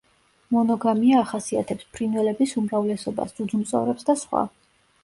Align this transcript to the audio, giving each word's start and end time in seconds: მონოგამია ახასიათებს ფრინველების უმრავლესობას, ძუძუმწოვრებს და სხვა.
მონოგამია 0.55 1.19
ახასიათებს 1.25 1.87
ფრინველების 1.99 2.57
უმრავლესობას, 2.63 3.39
ძუძუმწოვრებს 3.39 4.11
და 4.11 4.19
სხვა. 4.27 4.47